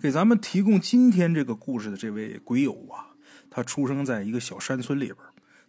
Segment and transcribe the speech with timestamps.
[0.00, 3.12] 给咱们提供今天这个故事的这位鬼友啊，
[3.50, 5.16] 他出生在一个小山村里边。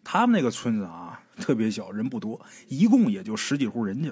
[0.06, 2.40] 他们那个村子啊，特别小，人不多，
[2.70, 4.10] 一共也就十几户人家。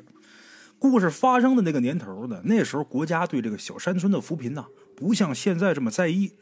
[0.77, 6.33] 故事发生的那个年头呢，那时候国家对这个小山村的扶贫呢，不像现在这么在意。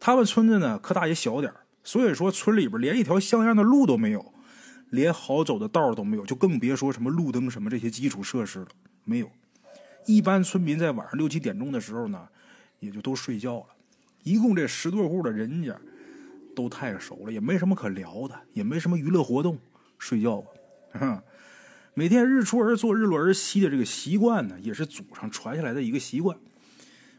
[0.00, 1.52] 他们村子呢，可大也小点
[1.84, 4.34] 所以说村里边连一条像样的路都没有，
[4.90, 8.68] 连好走的道都没有，就更别说什么路灯什么这些基础设施了，
[9.04, 9.30] 没有。
[10.06, 12.26] 一般村民在晚上六七点钟的时候呢。
[12.80, 13.66] 也就都睡觉了，
[14.24, 15.78] 一共这十多户的人家
[16.56, 19.58] 都太熟了，也没什么可聊的，也没什么娱乐活动，
[19.98, 21.22] 睡觉吧。
[21.94, 26.36] 每天日出而作，日落而息的这个习惯呢，也是祖上传下来的一个习惯。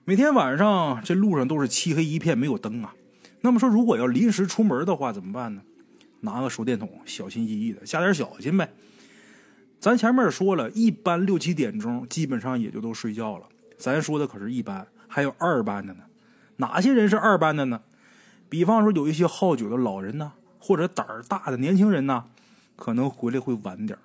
[0.04, 2.96] 每天晚上这路上都是漆黑一片，没有灯啊。
[3.42, 5.62] 那么说，如果要临时出门的话，怎么办呢？
[6.22, 8.72] 拿个手电筒，小心翼翼的，加点小心呗。
[9.80, 13.48] 咱前面说了一般六七点钟，基本上也就都睡觉了。
[13.78, 14.88] 咱说的可是一般。
[15.14, 16.04] 还有二班的呢，
[16.56, 17.82] 哪些人是二班的呢？
[18.48, 22.28] 比方说有一些好酒的老人呢，或者胆儿大的年轻人呢，
[22.78, 24.00] 可能回来会晚点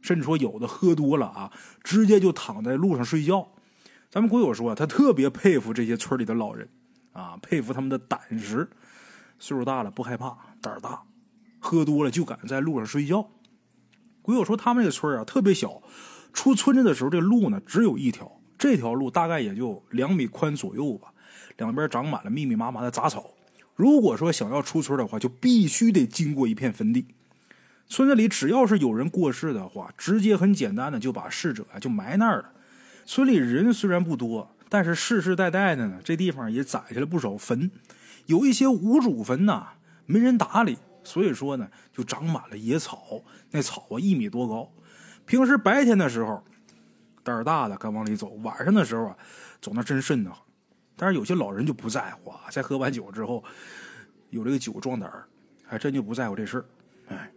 [0.00, 1.52] 甚至说有的喝多了啊，
[1.82, 3.48] 直接就躺在路上睡觉。
[4.10, 6.68] 咱们鬼友说，他特别佩服这些村里的老人
[7.12, 8.68] 啊，佩服他们的胆识，
[9.40, 11.02] 岁数大了不害怕，胆儿大，
[11.58, 13.28] 喝多了就敢在路上睡觉。
[14.22, 15.82] 鬼友说，他们那个村啊特别小，
[16.32, 18.40] 出村子的时候这路呢只有一条。
[18.64, 21.12] 这条路大概也就两米宽左右吧，
[21.58, 23.30] 两边长满了密密麻麻的杂草。
[23.76, 27.04] 如果说想要出村的话，就必须得经过一片坟地。
[27.86, 32.52] 村子里只要是有人过世的话，直接很简单的就把逝者啊就埋那儿了。
[33.04, 37.70] 村里人虽然不多，但是世世代代的呢，这地方也攒下了不少坟。
[38.24, 39.72] 有一些无主坟呐，
[40.06, 43.20] 没人打理，所以说呢，就长满了野草。
[43.50, 44.72] 那草啊一米多高，
[45.26, 46.42] 平时白天的时候。
[47.24, 49.16] 胆儿大的敢往里走，晚上的时候啊，
[49.60, 50.38] 走那真瘆得慌。
[50.94, 53.42] 但是有些老人就不在乎啊，在喝完酒之后，
[54.30, 55.26] 有这个酒壮胆儿，
[55.66, 56.64] 还真就不在乎这事儿。
[57.08, 57.32] 哎，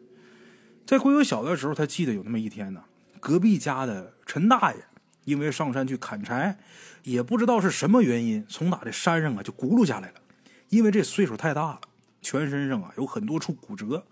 [0.85, 2.83] 在鬼友小的时候，他记得有那么一天呢，
[3.20, 4.80] 隔壁家的陈大爷
[5.23, 6.58] 因为上山去砍柴，
[7.04, 10.15] 也不知道是什么原因，从哪这山上啊就轱辘下来了。
[10.69, 11.81] 因为这岁数太大了，
[12.21, 14.05] 全身上啊有很多处骨折。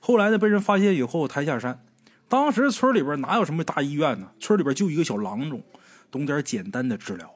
[0.00, 1.84] 后来呢，被人发现以后抬下山。
[2.28, 4.30] 当时村里边哪有什么大医院呢？
[4.38, 5.62] 村里边就一个小郎中，
[6.10, 7.32] 懂点简单的治疗。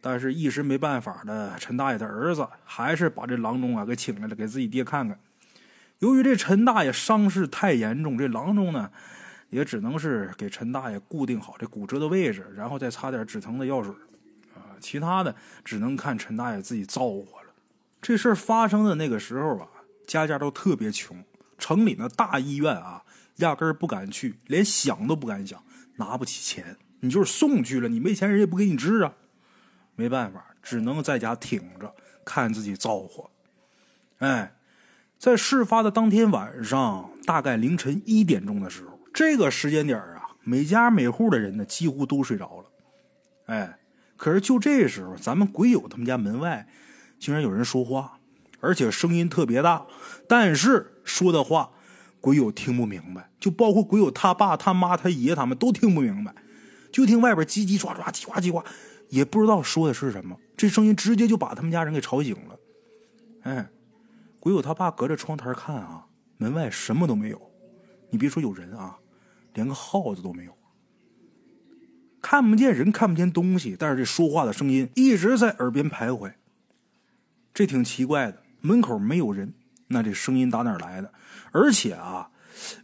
[0.00, 5.18] 但是，一时没办法的陈大爷的儿子还是把这郎中啊给请来了，给自己爹看看。
[5.98, 8.90] 由于这陈大爷伤势太严重，这郎中呢
[9.50, 13.92] 也只能是给陈大爷固定好这骨折的位置，然后再擦点止疼的药水
[14.54, 14.78] 啊。
[14.80, 17.52] 其他的只能看陈大爷自己造化了。
[18.00, 19.68] 这事儿发生的那个时候啊，
[20.06, 21.22] 家家都特别穷，
[21.58, 23.02] 城里那大医院啊。
[23.38, 25.62] 压根儿不敢去，连想都不敢想，
[25.96, 26.76] 拿不起钱。
[27.00, 29.14] 你就是送去了，你没钱，人也不给你治啊。
[29.94, 31.94] 没办法，只能在家挺着，
[32.24, 33.30] 看自己造化。
[34.18, 34.56] 哎，
[35.18, 42.64] 在事发的当天晚上，大概凌晨一点钟的时候，这个时间点啊，每家每户的人呢，几乎都睡着了。
[43.46, 43.78] 哎，
[44.16, 46.66] 可是就这时候，咱们鬼友他们家门外，
[47.20, 48.18] 竟然有人说话，
[48.58, 49.86] 而且声音特别大，
[50.28, 51.70] 但是说的话。
[52.20, 56.34] 鬼友听不明白，就包括鬼友他爸、他妈、他爷他们都听不明白，
[56.92, 58.62] 就听外边叽叽喳喳、叽呱叽呱，
[59.08, 60.36] 也不知道说的是什么。
[60.56, 62.58] 这声音直接就把他们家人给吵醒了。
[63.42, 63.70] 哎，
[64.40, 67.40] 鬼友他爸隔着窗台看啊，门外什么都没有。
[68.10, 68.98] 你别说有人啊，
[69.54, 70.56] 连个耗子都没有，
[72.20, 76.32] 看不见人，看不见东西，但是这说话的声音一直在耳边徘徊。
[77.54, 79.54] 这挺奇怪的，门口没有人。
[79.88, 81.12] 那这声音打哪来的？
[81.50, 82.30] 而且啊，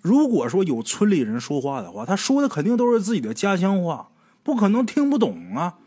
[0.03, 4.11] 如果说有村里人说话的话，他说的肯定都是自己的家乡话，
[4.43, 5.79] 不可能听不懂啊，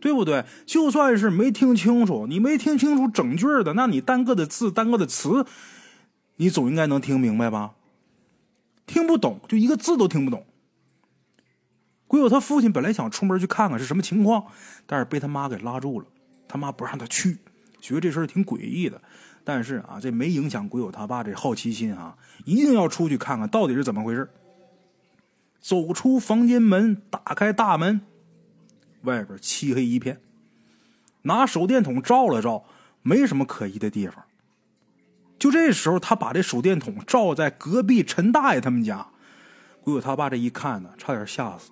[0.00, 0.44] 对不对？
[0.66, 5.46] 就算是没听清楚，你没听清楚整句的，那你单个的字、单个的词，
[6.36, 7.72] 你总应该能听明白吧？
[8.86, 10.46] 听不懂，就一个字都听不懂。
[12.06, 14.46] 鬼友他父亲本来想出门去看看是什么情况，
[14.86, 16.06] 但是被他妈给拉住了，
[16.48, 17.38] 他妈不让他去，
[17.80, 19.00] 觉得这事儿挺诡异的。
[19.48, 22.14] 但是啊，这没影响鬼友他爸这好奇心啊，
[22.44, 24.28] 一定要出去看看到底是怎么回事。
[25.58, 28.02] 走出房间门，打开大门，
[29.04, 30.20] 外边漆黑一片，
[31.22, 32.66] 拿手电筒照了照，
[33.00, 34.22] 没什么可疑的地方。
[35.38, 39.08] 就这时候，他把这手电筒照在隔壁陈大爷他们家，
[39.80, 41.70] 鬼友他爸这一看呢，差点吓死。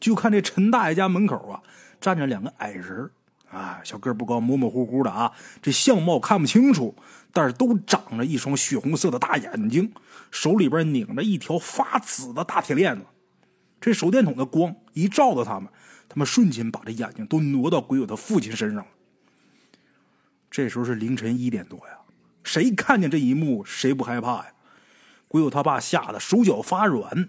[0.00, 1.62] 就看这陈大爷家门口啊，
[2.00, 3.08] 站着两个矮人
[3.50, 6.94] 啊，小个不高，模模糊糊的啊，这相貌看不清楚，
[7.32, 9.92] 但是都长着一双血红色的大眼睛，
[10.30, 13.04] 手里边拧着一条发紫的大铁链子。
[13.80, 15.68] 这手电筒的光一照到他们，
[16.08, 18.86] 他们瞬间把这眼睛都挪到鬼友的父亲身上了。
[20.50, 21.98] 这时候是凌晨一点多呀，
[22.42, 24.52] 谁看见这一幕，谁不害怕呀？
[25.28, 27.28] 鬼友他爸吓得手脚发软。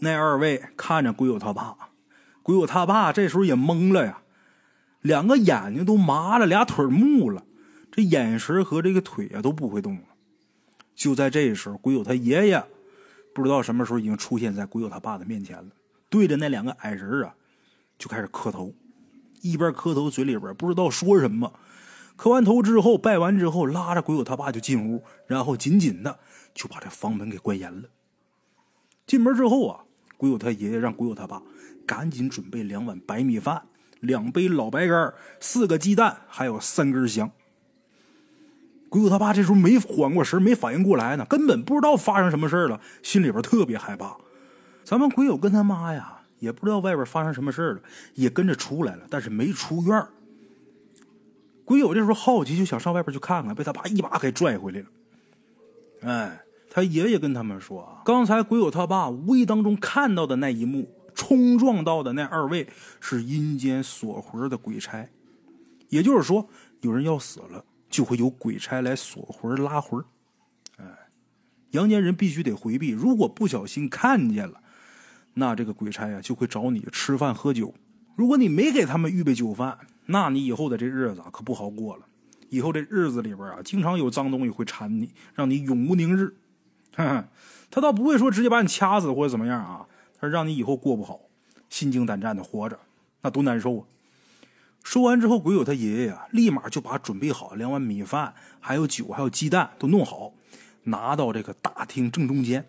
[0.00, 1.74] 那二位看着鬼友他爸，
[2.42, 4.18] 鬼友他爸这时候也懵了呀，
[5.02, 7.44] 两个眼睛都麻了，俩腿木了，
[7.90, 10.02] 这眼神和这个腿啊都不会动了。
[10.94, 12.64] 就在这时候，鬼友他爷爷
[13.34, 15.70] 不知道什么时候已经出现在鬼友他爸的面前了，
[16.08, 17.34] 对着那两个矮人啊
[17.98, 18.74] 就开始磕头，
[19.42, 21.52] 一边磕头嘴里边不知道说什么。
[22.16, 26.18] 磕完头之后，拜完之后，拉着鬼友他爸就进屋，然后紧紧的
[26.54, 27.90] 就把这房门给关严了。
[29.06, 29.84] 进门之后啊，
[30.16, 31.42] 鬼友他爷爷让鬼友他爸
[31.86, 33.66] 赶紧准备两碗白米饭、
[34.00, 37.30] 两杯老白干、四个鸡蛋，还有三根香。
[38.88, 44.16] 鬼友他爸这时候没缓过神，没反应过来呢，根本不知道发生什么事了，心里边特别害怕。
[44.84, 47.80] 咱们鬼友跟他妈呀，也不知道外边发生什么事了，
[48.14, 50.06] 也跟着出来了，但是没出院
[51.64, 54.86] 鬼友这时候好奇，就想上外边去看看，被他爸一把给拽回来了。
[56.02, 56.40] 哎，
[56.70, 62.68] 他爷爷跟他们说，刚才鬼友他爸无意当中看到的那一幕，冲撞到的那二位
[63.00, 65.08] 是阴间锁魂的鬼差，
[65.88, 66.48] 也就是说，
[66.82, 70.04] 有人要死了，就会有鬼差来锁魂拉魂。
[70.76, 70.84] 哎，
[71.70, 74.60] 阳间人必须得回避，如果不小心看见了，
[75.34, 77.74] 那这个鬼差呀就会找你吃饭喝酒。
[78.14, 82.06] 如果你没给他们预备酒饭，那你以后的这日子可不好过了。
[82.48, 86.36] 以后这日子里边啊，经常有脏东西会缠你，让你永无宁日。
[87.70, 89.86] 他倒不会说直接把你掐死或者怎么样啊，
[90.20, 91.20] 他让你以后过不好，
[91.68, 92.78] 心惊胆战的活着，
[93.22, 93.84] 那多难受啊！
[94.82, 100.32] 说完之后，鬼友他爷爷啊，立马就把准备好两碗米饭、还有酒、还有鸡蛋都弄好，
[100.84, 102.68] 拿到这个大厅正中间，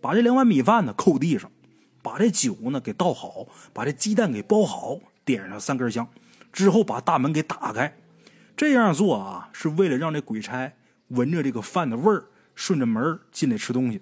[0.00, 1.50] 把这两碗米饭呢扣地上，
[2.02, 6.08] 把这酒呢给倒好，把这鸡蛋给包好，点上三根香。
[6.52, 7.98] 之后把大门给打开，
[8.56, 10.72] 这样做啊，是为了让这鬼差
[11.08, 14.00] 闻着这个饭的味儿，顺着门进来吃东西。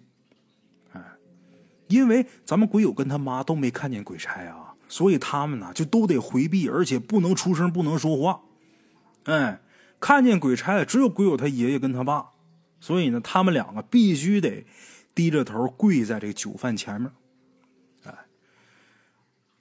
[1.94, 8.40] 因为咱们鬼友跟他妈都没看见鬼差啊，所以他们呢就都得回避，而且不能出声，不能说话。
[9.26, 9.60] 哎，
[10.00, 12.30] 看见鬼差的只有鬼友他爷爷跟他爸，
[12.80, 14.66] 所以呢，他们两个必须得
[15.14, 17.12] 低着头跪在这个酒饭前面。
[18.02, 18.12] 哎，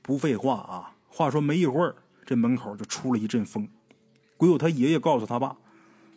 [0.01, 1.95] 不废话啊，话说没一会儿。
[2.25, 3.67] 这门口就出了一阵风，
[4.37, 5.57] 鬼友他爷爷告诉他爸，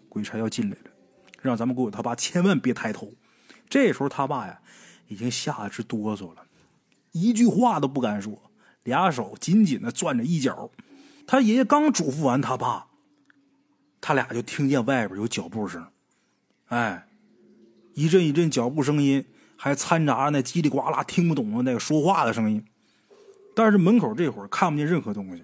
[0.09, 0.91] 鬼差要进来了，
[1.43, 3.13] 让咱们鬼友他爸千万别抬头。
[3.69, 4.61] 这时候他爸呀，
[5.09, 6.45] 已经吓得直哆嗦了，
[7.13, 8.51] 一句话都不敢说，
[8.85, 10.71] 俩手紧紧的攥着衣角。
[11.27, 12.87] 他爷爷刚嘱咐完他爸，
[14.01, 15.87] 他俩就听见外边有脚步声，
[16.67, 17.09] 哎，
[17.95, 19.25] 一阵一阵脚步声音，
[19.57, 22.65] 还掺杂着那叽里呱啦听不懂的那个说话的声音。
[23.55, 25.43] 但是门口这会儿看不见任何东西。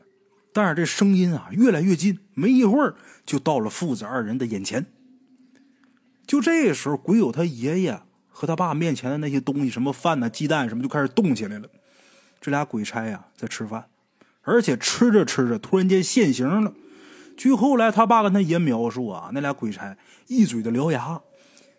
[0.53, 2.95] 但是这声音啊越来越近，没一会儿
[3.25, 4.85] 就到了父子二人的眼前。
[6.27, 8.03] 就这时候，鬼友他爷爷
[8.43, 11.69] 和他爸面前的那些东西，什么饭呐、鸡蛋什么，就开始动起来了。
[12.41, 13.87] 这俩鬼差呀在吃饭，
[14.41, 16.75] 而且吃着吃着，突然间现形了。
[17.37, 19.97] 据后来他爸跟他爷描述啊，那俩鬼差
[20.27, 21.21] 一嘴的獠牙，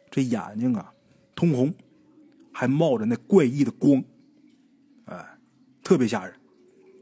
[0.10, 0.94] 这眼睛啊
[1.36, 1.74] 通红，
[2.54, 4.01] 还冒着那怪异的光，
[5.04, 5.38] 哎，
[5.83, 6.33] 特别吓人。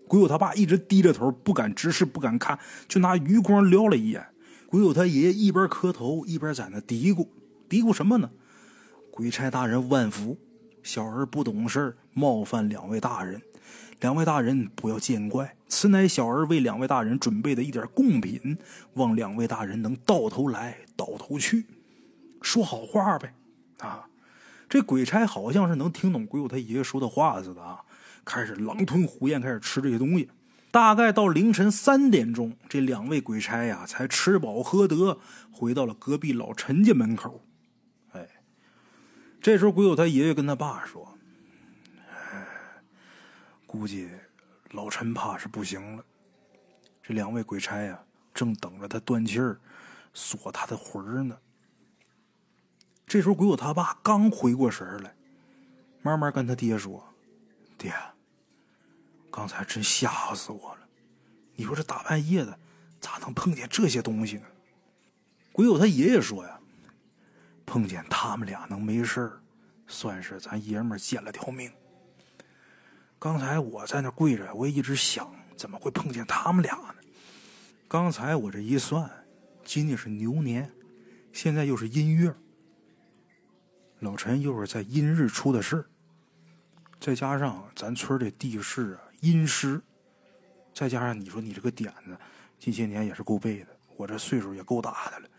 [0.08, 4.26] 鬼友他爸一直低着头，不敢直视，不敢看，就拿余光撩了一眼。
[4.66, 7.28] 鬼友他爷爷一边磕头，一边在那嘀咕
[7.70, 8.32] ：“嘀咕什么呢？
[9.22, 10.36] 鬼差大人万福，
[10.82, 13.40] 小儿不懂事冒犯两位大人，
[14.00, 18.58] 两位大人不要见怪，此乃小儿为两位大人准备的一点贡品，
[18.96, 21.68] 望两位大人能到头来，到头去，
[22.42, 23.36] 说好话呗。”
[23.78, 24.08] 啊，
[24.68, 27.82] 这鬼差好像是能听懂鬼友他爷爷说的话似的啊。
[28.26, 30.32] 开始狼吞虎咽，开始吃这些东西。
[30.72, 35.20] 大概到凌晨三点钟，这两位鬼差呀才吃饱喝得，
[35.52, 37.46] 回到了隔壁老陈家门口。
[39.42, 41.18] 这时候鬼友他爷爷跟他爸说：“，
[43.66, 44.08] 估计
[44.70, 46.06] 老陈怕是不行了。
[47.02, 48.04] 这两位鬼差呀，
[48.36, 49.60] 正等着他断气儿，
[50.14, 51.36] 锁他的魂儿呢。”
[53.08, 55.16] 这时候鬼友他爸刚回过神来，
[56.04, 57.04] 慢慢跟他爹说。
[57.80, 57.92] 爹，
[59.32, 60.88] 刚才真吓死我了！
[61.56, 62.60] 你说这大半夜的，
[63.00, 64.44] 咋能碰见这些东西呢？
[65.52, 66.61] 鬼友他爷爷说呀，
[67.66, 69.32] 碰见他们俩能没事
[69.88, 71.72] 算是咱爷们捡了条命。
[73.20, 76.96] 刚才我在那跪着，我也一直想，怎么会碰见他们俩呢？
[77.88, 79.10] 刚才我这一算，
[79.64, 80.72] 今年是牛年，
[81.32, 82.34] 现在又是阴月，
[84.00, 85.86] 老陈又是在阴日出的事
[87.00, 89.82] 再加上咱村的地势啊阴湿，
[90.74, 92.18] 再加上你说你这个点子，
[92.60, 93.68] 近些年也是够背的。
[93.98, 95.30] 我这岁数也够大的了，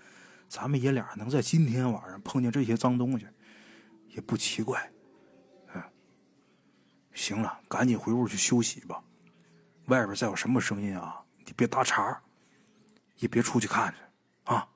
[0.53, 3.27] 咱们爷俩能在今天晚上碰见这些脏东西，
[4.11, 4.93] 也不奇怪。
[5.75, 5.83] 嗯，
[7.15, 9.03] 行了，赶紧回屋去休息吧。
[9.87, 12.21] 外边再有什么声音啊，你别搭茬，
[13.17, 14.69] 也别出去看着啊。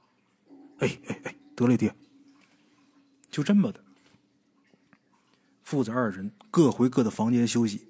[0.78, 1.94] 哎哎哎，得嘞，爹。
[3.30, 3.84] 就这么的，
[5.62, 7.86] 父子二人各回各的房间休息。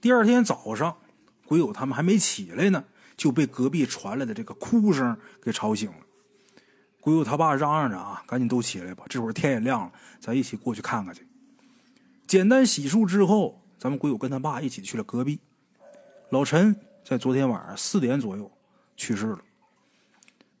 [0.00, 0.98] 第二天早上，
[1.46, 2.84] 鬼友他们还没起来呢，
[3.16, 6.03] 就被隔壁传来的这个哭声给吵醒了。
[7.04, 11.26] 鬼友他爸嚷嚷着啊：“赶紧都起来吧，这会儿天也亮了，咱一起过去看看去。”
[12.26, 15.38] 简单洗漱之后，咱们鬼友跟他爸一起去了隔壁。
[16.30, 18.50] 老陈在昨天晚上四点左右
[18.96, 19.38] 去世了。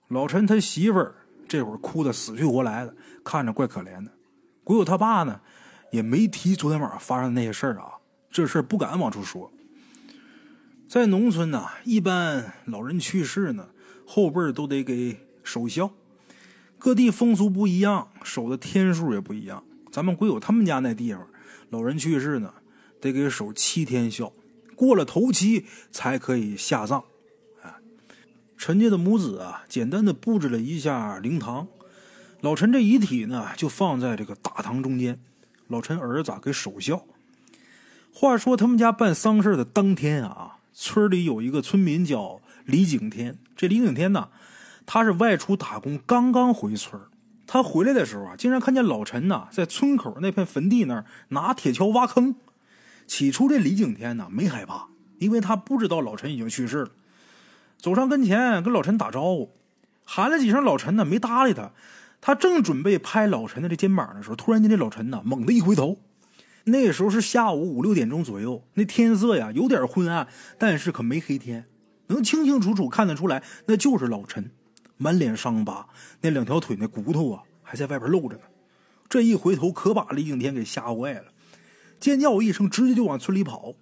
[0.08, 1.14] 老陈他媳妇儿
[1.48, 4.12] 这会儿哭得死去活来的，看着怪可怜的。
[4.62, 5.40] 鬼友他爸呢，
[5.92, 7.94] 也没提昨天晚上发生的那些事儿啊。
[8.30, 9.50] 这事儿不敢往出说。
[10.86, 13.70] 在农村呢，一般老人去世呢，
[14.06, 15.90] 后辈都得给守孝。
[16.84, 19.64] 各地风俗不一样，守的天数也不一样。
[19.90, 21.26] 咱们鬼友他们家那地方，
[21.70, 22.52] 老人去世呢，
[23.00, 24.30] 得给守七天孝，
[24.76, 27.02] 过了头七才可以下葬。
[27.62, 27.80] 啊，
[28.58, 31.66] 陈家的母子啊，简单的布置了一下灵堂，
[32.42, 35.18] 老陈这遗体呢，就放在这个大堂中间，
[35.68, 37.06] 老陈儿子给守孝。
[38.12, 43.38] 话说他们家办丧事的当天啊，村里有一个村民叫李景天。
[43.56, 44.28] 这李景天呢，
[44.86, 47.00] 他是外出打工，刚刚回村
[47.46, 52.34] 他回来的时候啊，竟然看见老陈呐在村口那片坟地那儿拿铁锹挖坑。
[53.06, 54.88] 起初这李景天呢没害怕，
[55.18, 56.90] 因为他不知道老陈已经去世了。
[57.76, 59.50] 走上跟前跟老陈打招呼，
[60.04, 61.70] 喊了几声，老陈呢没搭理他。
[62.20, 65.98] 他正准备拍老陈的这肩膀的时候，突然间这老陈呢猛地一回头。
[66.64, 70.26] 那时候是下午五六点钟左右，那天色呀有点昏暗，
[70.58, 71.66] 但是可没黑天，
[72.06, 74.50] 能清清楚楚看得出来，那就是老陈，
[74.96, 75.88] 满脸伤疤，
[76.20, 78.42] 那两条腿那骨头啊还在外边露着呢。
[79.08, 81.26] 这一回头，可把李景天给吓坏了，
[82.00, 83.74] 尖叫一声，直接就往村里跑。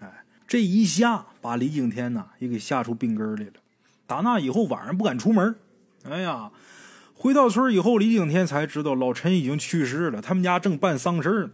[0.00, 3.52] 哎，这一下把李景天呢也给吓出病根来了。
[4.06, 5.54] 打那以后，晚上不敢出门。
[6.04, 6.50] 哎呀，
[7.14, 11.50] 回到村以后，李景天才知道老陈已经去世了，他们家正办丧事呢。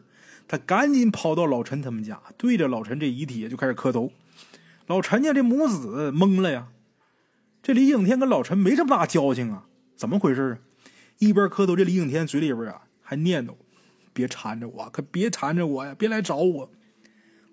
[0.49, 4.11] 他赶紧跑到老陈他们家，对着老陈这遗体就开始磕头。
[4.89, 6.67] 老陈家这母子懵了呀，
[7.63, 9.65] 这李景天跟老陈没这么大交情啊，
[9.97, 10.59] 怎么回事啊？
[11.19, 13.53] 一边磕头，这李景天嘴里边啊还念叨
[14.13, 16.71] ：“别缠着我，可别缠着我呀，别来找我。”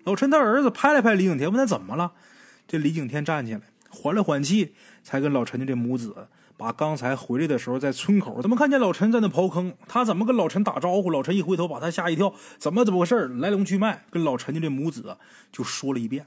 [0.04, 2.12] 老陈他儿子拍了拍李景天，问他怎么了。
[2.66, 3.60] 这李景天站起来，
[3.90, 6.28] 缓了缓气，才跟老陈家这母子。
[6.56, 9.74] 把刚才回来的时候在村口怎么看见老陈在那刨坑？
[9.86, 11.08] 他怎么跟老陈打招呼？
[11.08, 13.28] 老陈一回头把他吓一跳，怎么怎么回事？
[13.28, 15.18] 来龙去脉跟老陈家这母子
[15.52, 16.26] 就说了一遍。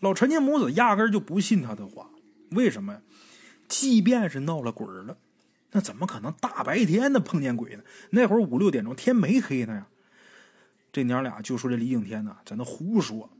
[0.00, 2.08] 老陈家母子压根就不信他的话，
[2.54, 3.00] 为什么呀？
[3.68, 5.16] 即便是闹了鬼了，
[5.70, 7.82] 那怎么可能大白天的碰见鬼呢？
[8.10, 9.86] 那会儿五六点钟天没黑呢呀。
[10.92, 13.30] 这娘俩就说这李景天呢在那胡说，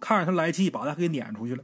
[0.00, 1.62] 看着他来气，把他给撵出去了。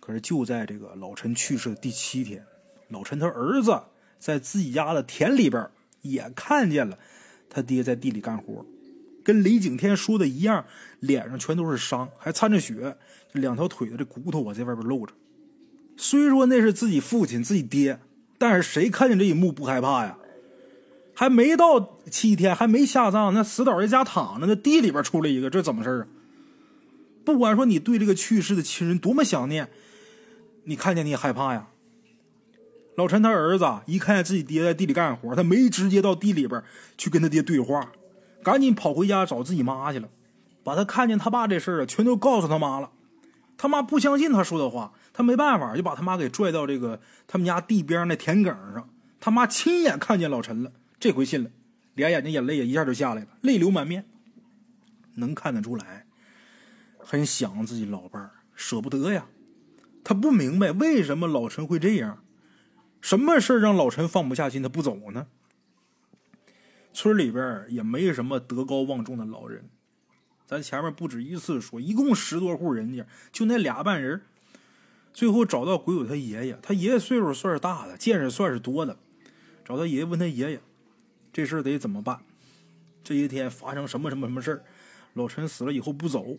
[0.00, 2.44] 可是就在这个老陈去世的第七天，
[2.88, 3.80] 老陈他儿子
[4.18, 5.70] 在自己家的田里边
[6.02, 6.98] 也看见了
[7.48, 8.66] 他爹在地里干活，
[9.24, 10.64] 跟李景天说的一样，
[11.00, 12.96] 脸上全都是伤，还掺着血，
[13.32, 15.12] 两条腿的这骨头啊在外边露着。
[15.96, 17.98] 虽说那是自己父亲自己爹，
[18.38, 20.18] 但是谁看见这一幕不害怕呀？
[21.14, 26.06] 还没到七天，还没下葬，那死倒在家躺着，那地里边出来一个，这怎么事啊？
[27.24, 29.70] 不管说你对这个去世的亲人多么想念。
[30.64, 31.68] 你看见你也害怕呀？
[32.96, 36.62] 老陈他儿子一看见自己爹在地里干活，他没直接到地里边
[36.96, 37.92] 去跟他爹对话，
[38.44, 40.08] 赶紧跑回家找自己妈去了，
[40.62, 42.90] 把他看见他爸这事儿啊，全都告诉他妈了。
[43.56, 48.88] 他妈不相信他说的话，他没办法，就把他妈给拽到这个他们家地边那田埂上。
[49.18, 51.50] 他妈亲眼看见老陈了，这回信了，
[51.94, 54.04] 俩眼睛眼泪也一下就下来了，泪流满面。
[55.14, 56.06] 能看得出来，
[56.98, 59.26] 很想自己老伴儿，舍不得呀。
[60.02, 62.22] 他不明白为什么老陈会这样，
[63.00, 65.28] 什么事让老陈放不下心，他不走呢？
[66.94, 69.68] 村里边也没什么德高望重的老人，
[70.46, 74.22] 咱前面不止一次说，一共十多户人家，就那俩半人。
[75.12, 78.96] 最后找到鬼友他爷爷，他爷爷岁数算是大的，见识算是多的，
[79.64, 80.60] 找他爷爷问他爷爷，
[81.32, 82.20] 这事得怎么办？
[83.02, 84.62] 这一天发生什么什么什么事
[85.12, 86.38] 老陈死了以后不走，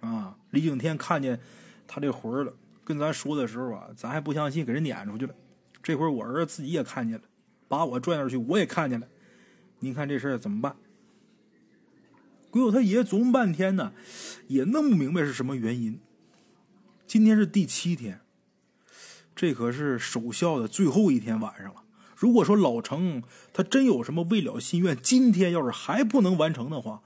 [0.00, 1.40] 啊，李景天看见
[1.86, 2.52] 他这魂了。
[2.84, 5.34] 跟咱说的时候啊，咱还不相信，给人撵出去了。
[5.80, 7.24] 这会儿我儿子自己也看见了，
[7.68, 9.06] 把我拽那儿去，我也看见了。
[9.82, 10.76] 您看这事儿怎么办？
[12.50, 13.92] 鬼友他爷爷琢磨半天呢，
[14.46, 15.98] 也弄不明白是什么原因。
[17.04, 18.20] 今天是第七天，
[19.34, 21.82] 这可是守孝的最后一天晚上了。
[22.14, 27.02] 如果说老程他真有什么未了心愿，今天要是还不能完成的话，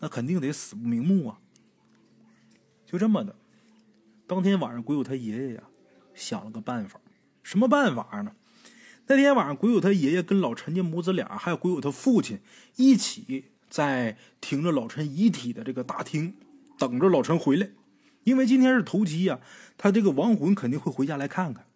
[0.00, 1.38] 那肯定得死不瞑目啊！
[2.84, 3.36] 就这么的，
[4.26, 5.62] 当天晚上鬼友他爷爷呀
[6.14, 7.00] 想了个办法，
[7.44, 8.32] 什么办法呢？
[9.10, 12.38] 那天晚上，鬼友他爷爷跟老陈家母子俩，还有鬼友他父亲
[12.76, 16.36] 一起在停着老陈遗体的这个大厅
[16.78, 17.70] 等着老陈回来，
[18.22, 19.40] 因为今天是头七呀，
[19.76, 21.66] 他这个亡魂肯定会回家来看看。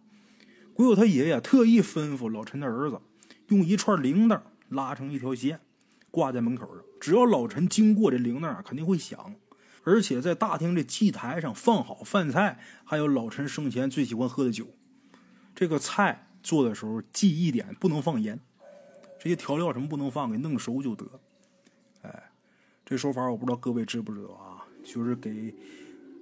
[0.75, 3.01] 鬼友他爷爷特意吩咐老陈的儿子，
[3.49, 5.59] 用一串铃铛拉成一条线，
[6.13, 6.85] 挂在门口上。
[7.01, 9.35] 只要老陈经过，这铃铛啊肯定会响。
[9.83, 14.69] 而且在大厅这祭台上放好饭菜，还有老陈生前最喜欢喝的酒。
[15.53, 18.39] 这个菜做的时候记一点，不能放盐。
[19.19, 21.05] 这些调料什么不能放，给弄熟就得。
[22.03, 22.31] 哎，
[22.85, 24.67] 这手法我不知道各位知不知道啊？
[24.85, 25.55] 就是给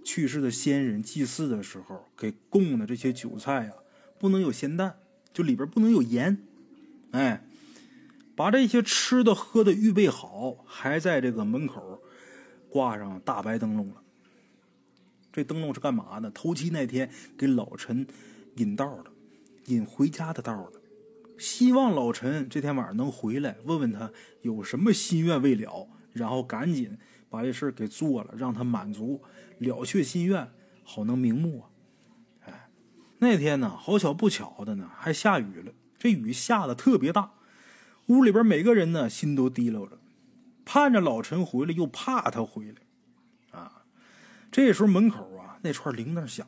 [0.05, 3.75] 去世的先人祭祀的时候，给供的这些酒菜啊。
[4.21, 4.99] 不能有咸淡，
[5.35, 6.39] 就里边不能有盐，
[7.11, 7.45] 哎，
[8.37, 12.01] 把这些吃的喝的预备好，还在这个门口
[12.71, 13.97] 挂上大白灯笼了。
[15.33, 16.31] 这灯笼是干嘛的？
[16.31, 18.07] 头七那天给老陈
[18.59, 19.11] 引道的，
[19.67, 20.81] 引回家的道的，
[21.39, 24.11] 希望老陈这天晚上能回来，问问他
[24.43, 29.23] 有什么心愿未了，然后赶紧把这事给做了，让他满足
[29.59, 30.51] 了却心愿，
[30.85, 31.71] 好能瞑目啊。
[33.19, 35.73] 那天呢，好巧不巧的呢，还下雨了。
[35.97, 37.35] 这雨下的特别大，
[38.07, 39.99] 屋里边每个人呢心都提溜着，
[40.65, 43.59] 盼着老陈回来，又怕他回来。
[43.59, 43.85] 啊，
[44.51, 46.45] 这时候门口啊那串铃铛响，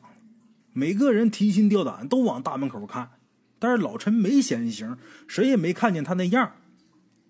[0.77, 3.11] 每个人提心吊胆，都往大门口看。
[3.57, 6.51] 但是老陈没显形，谁也没看见他那样，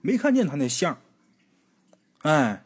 [0.01, 0.97] 没看见他那相。
[2.23, 2.65] 哎，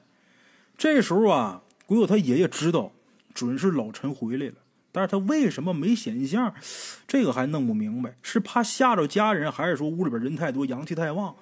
[0.78, 2.94] 这时候啊，鬼友他爷爷知道，
[3.34, 4.54] 准是老陈回来了。
[4.94, 6.54] 但是他为什么没显相？
[7.06, 11.36] 这个还弄不明白，是怕吓着家人，还是说屋里边人太多，阳气太旺？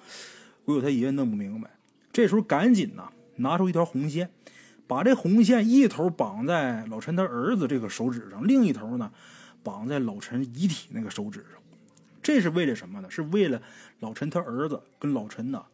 [0.64, 1.70] 鬼有他爷爷弄不明白。
[2.12, 4.28] 这时候赶紧呐，拿出一条红线，
[4.88, 9.12] 把这红线一头绑在老陈他儿子这个手指上，另一头呢
[9.62, 11.60] 绑在老陈遗体那个手指上。
[12.20, 13.08] 这是为了什么呢？
[13.08, 13.62] 是为了
[14.00, 15.66] 老陈他儿子跟老陈呐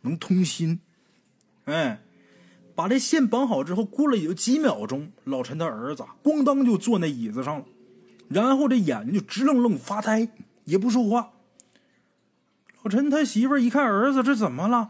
[0.00, 0.80] 能通心。
[1.66, 2.00] 哎。
[2.76, 7.64] 把这线绑好之后，过了也就几秒钟，老陈他儿子咣当就坐那椅子上了，
[8.28, 10.28] 然后这眼睛就直愣愣发呆，
[10.64, 11.30] 也不说话。
[12.82, 14.88] 老陈他媳妇一看儿子这怎么了，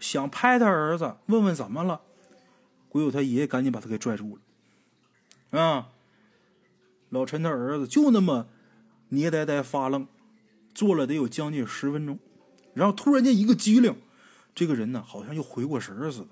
[0.00, 2.00] 想拍他儿子问问怎么了，
[2.96, 4.38] 鬼友他爷爷赶紧把他给拽住
[5.50, 5.60] 了。
[5.60, 5.88] 啊，
[7.10, 8.48] 老陈他儿子就那么
[9.10, 10.06] 捏呆呆发愣，
[10.74, 12.18] 坐了得有将近十分钟，
[12.72, 13.94] 然后突然间一个机灵，
[14.54, 16.28] 这个人呢好像又回过神似的。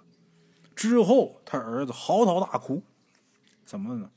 [0.74, 2.82] 之后，他儿子嚎啕大哭，
[3.66, 4.10] 怎么了呢？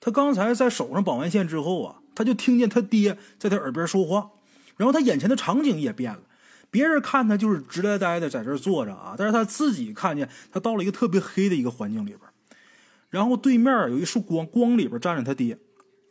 [0.00, 4.30] 他刚才在手上绑完线之后啊，他就听见他爹在他耳边说话，
[4.76, 6.22] 然后他眼前的场景也变了。
[6.74, 12.22] 别人看他就是直呆呆的在这坐着啊，但是他自己看见他到了一个特别黑的一个环境里边，
[13.10, 15.56] 然后对面有一束光，光里边站着他爹，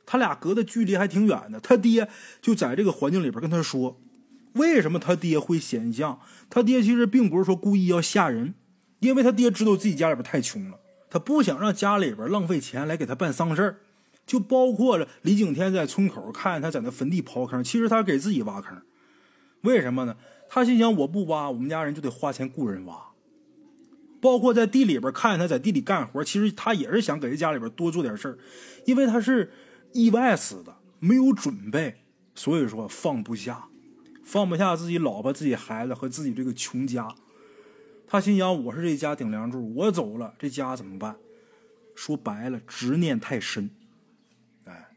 [0.05, 1.59] 他俩隔的距离还挺远的。
[1.59, 2.07] 他爹
[2.41, 3.99] 就在这个环境里边跟他说，
[4.53, 6.21] 为什么他爹会显像？
[6.49, 8.53] 他爹其实并不是说故意要吓人。
[8.99, 13.75] 因为他爹知道自己家里边太穷了，他不想让家里边浪费钱来给他办丧事儿，
[14.25, 18.81] 就包括了李景天在村口看见他在那坟地刨坑，其实他给自己挖坑。
[19.63, 20.15] 为什么呢？
[20.53, 23.07] 他心想我不挖，我们家人就得花钱雇人挖。
[24.21, 28.37] 包括在地里边看见他在地里干活，其实他也是想给家里边多做点事儿，
[28.85, 29.51] 因为他是
[29.93, 31.95] 意外死的，没有准备，
[32.35, 33.67] 所以说放不下，
[34.23, 37.15] 放不下自己老婆、自己孩子和自己这个穷家。
[38.05, 41.15] 他心想：“我是这家顶梁柱，我走了，这家怎么办？”
[41.95, 43.71] 说白了，执念太深，
[44.65, 44.89] 哎，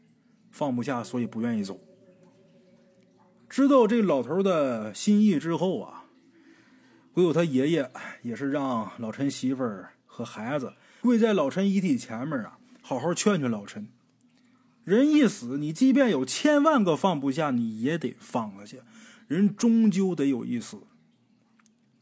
[0.51, 1.79] 放不下，所以不愿意走。
[3.49, 6.05] 知道这老头的心意之后啊，
[7.13, 13.87] 唯有他爷爷也是让老陈媳妇儿和孩子跪在老陈遗体前面啊，好好劝劝老陈。
[14.83, 18.77] 人一死，你即便有千万个放不下，你也得放下。
[19.27, 20.77] 人终究得有一死。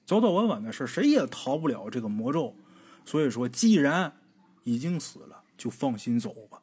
[0.05, 2.55] 早早晚晚的事，谁也逃不了这个魔咒。
[3.03, 4.13] 所以说，既然
[4.63, 6.61] 已经死了，就放心走吧。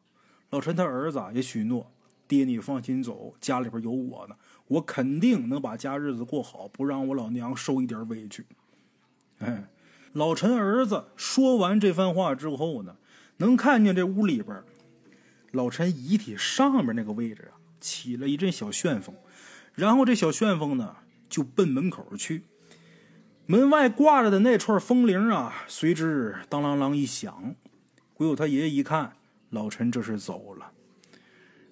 [0.50, 1.90] 老陈他儿子也许诺
[2.32, 4.34] ：“爹，你放心走，家里边有我呢，
[4.66, 8.46] 我肯定能把家日子过好，不让我老娘受一点委屈。”
[9.40, 9.68] 哎，
[10.14, 12.96] 老陈儿子说完这番话之后呢，
[13.36, 14.64] 能看见这屋里边，
[15.50, 19.14] 老陈遗体上面那个位置啊，起了一阵小旋风，
[19.74, 20.96] 然后这小旋风呢，
[21.28, 22.44] 就奔门口去。
[23.44, 27.54] 门外挂着的那串风铃啊，随之当啷啷一响。
[28.14, 29.16] 鬼友他爷爷一看，
[29.50, 30.72] 老陈这是走了。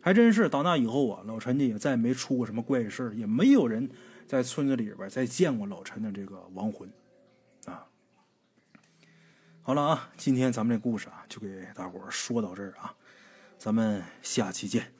[0.00, 3.88] 还真是到那以后啊，老陈家也再没出过什么怪事也没有人
[4.26, 6.90] 在村子里边再见过老陈的这个亡魂
[7.66, 7.86] 啊。
[9.62, 12.94] 好了啊，今天咱们这故事啊，就给大伙说到这儿啊，
[13.58, 14.99] 咱们下期见。